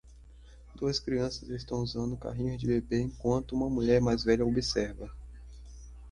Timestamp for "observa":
4.43-5.07